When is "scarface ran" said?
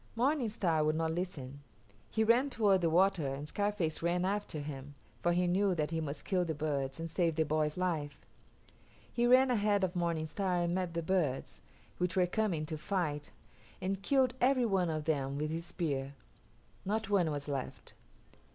3.47-4.25